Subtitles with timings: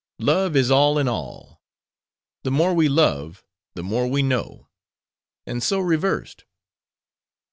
[0.17, 1.61] Love is all in all.
[2.41, 4.67] The more we love, the more we know;
[5.45, 6.43] and so reversed.